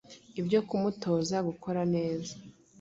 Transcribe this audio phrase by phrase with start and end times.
[0.39, 2.33] Ibyo kumutoza gukora neza.